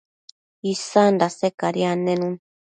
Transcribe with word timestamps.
isan 0.71 1.13
dase 1.21 1.47
cadi 1.59 1.81
annenun 1.91 2.35